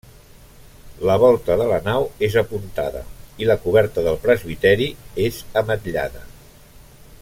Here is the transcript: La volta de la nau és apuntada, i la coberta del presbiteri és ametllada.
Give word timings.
La 1.09 1.17
volta 1.23 1.57
de 1.61 1.67
la 1.71 1.77
nau 1.89 2.07
és 2.29 2.37
apuntada, 2.43 3.03
i 3.43 3.51
la 3.51 3.59
coberta 3.67 4.07
del 4.09 4.21
presbiteri 4.27 4.89
és 5.29 5.43
ametllada. 5.63 6.29